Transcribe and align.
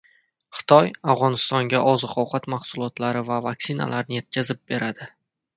Xitoy 0.59 0.87
Afg‘onistonga 1.13 1.83
oziq-ovqat 1.91 2.49
mahsulotlari 2.55 3.21
va 3.31 3.39
vaksinalarni 3.49 4.21
yetkazib 4.21 4.65
beradi 4.73 5.13